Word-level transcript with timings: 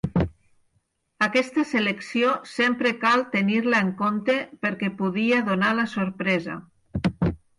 Aquesta 1.25 1.65
selecció 1.71 2.31
sempre 2.53 2.93
cal 3.03 3.25
tenir-la 3.37 3.83
en 3.87 3.91
compte 4.01 4.39
perquè 4.67 4.91
podia 5.03 5.43
donar 5.53 5.73
la 5.81 5.87
sorpresa. 5.95 6.59